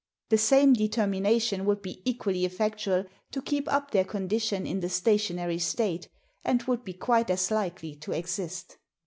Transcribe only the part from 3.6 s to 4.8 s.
up their condition in